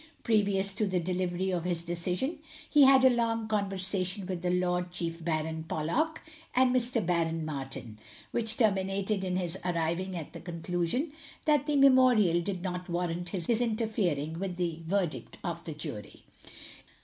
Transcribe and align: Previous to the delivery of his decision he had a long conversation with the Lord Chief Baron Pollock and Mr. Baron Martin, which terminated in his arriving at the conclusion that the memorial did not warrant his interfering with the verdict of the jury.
Previous 0.23 0.73
to 0.73 0.87
the 0.87 0.99
delivery 0.99 1.51
of 1.51 1.63
his 1.63 1.83
decision 1.83 2.39
he 2.67 2.85
had 2.85 3.05
a 3.05 3.09
long 3.11 3.47
conversation 3.47 4.25
with 4.25 4.41
the 4.41 4.49
Lord 4.49 4.89
Chief 4.91 5.23
Baron 5.23 5.63
Pollock 5.65 6.23
and 6.55 6.73
Mr. 6.75 7.05
Baron 7.05 7.45
Martin, 7.45 7.99
which 8.31 8.57
terminated 8.57 9.23
in 9.23 9.35
his 9.35 9.59
arriving 9.63 10.17
at 10.17 10.33
the 10.33 10.41
conclusion 10.41 11.11
that 11.45 11.67
the 11.67 11.75
memorial 11.75 12.41
did 12.41 12.63
not 12.63 12.89
warrant 12.89 13.29
his 13.29 13.47
interfering 13.47 14.39
with 14.39 14.57
the 14.57 14.79
verdict 14.87 15.37
of 15.43 15.63
the 15.65 15.73
jury. 15.73 16.23